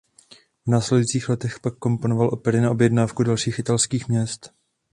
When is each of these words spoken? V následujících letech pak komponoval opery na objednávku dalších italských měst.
V 0.65 0.71
následujících 0.71 1.29
letech 1.29 1.59
pak 1.59 1.77
komponoval 1.77 2.29
opery 2.33 2.61
na 2.61 2.71
objednávku 2.71 3.23
dalších 3.23 3.59
italských 3.59 4.07
měst. 4.07 4.51